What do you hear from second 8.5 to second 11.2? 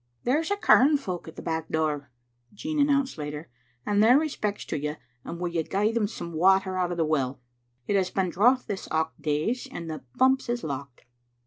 this aucht days, and the pumps is locked.